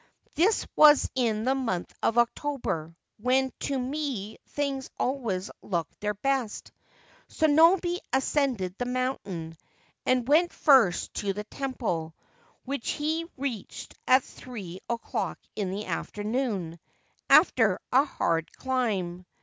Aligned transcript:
This 0.33 0.65
was 0.75 1.07
in 1.13 1.43
the 1.43 1.53
month 1.53 1.93
of 2.01 2.17
October, 2.17 2.95
when 3.19 3.51
to 3.59 3.77
me 3.77 4.39
things 4.47 4.89
always 4.97 5.51
look 5.61 5.87
their 5.99 6.15
best. 6.15 6.71
Sonobe 7.27 7.99
ascended 8.11 8.75
the 8.79 8.85
mountain, 8.87 9.55
and 10.03 10.27
went 10.27 10.53
first 10.53 11.13
to 11.13 11.33
the 11.33 11.43
temple, 11.43 12.15
which 12.65 12.89
he 12.89 13.27
reached 13.37 13.93
at 14.07 14.23
three 14.23 14.79
o'clock 14.89 15.37
in 15.55 15.69
the 15.69 15.85
afternoon, 15.85 16.79
after 17.29 17.77
a 17.91 18.03
hard 18.03 18.51
climb. 18.53 19.23